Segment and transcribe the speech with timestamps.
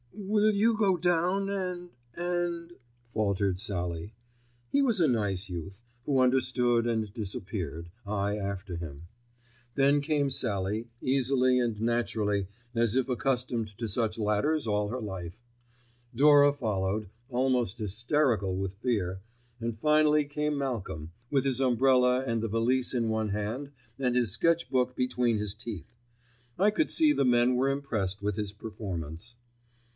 [0.13, 2.71] "Will you go down and—and——"
[3.09, 4.13] faltered Sallie.
[4.71, 9.03] He was a nice youth, who understood and disappeared, I after him.
[9.75, 15.37] Then came Sallie, easily and naturally as if accustomed to such ladders all her life.
[16.15, 19.19] Dora followed, almost hysterical with fear,
[19.59, 24.31] and finally came Malcolm, with his umbrella and the valise in one hand and his
[24.31, 25.93] sketch book between his teeth.
[26.57, 29.35] I could see the men were impressed with his performance.